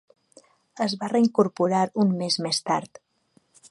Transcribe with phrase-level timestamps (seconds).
[0.85, 3.05] Es va reincorporar un mes més tard.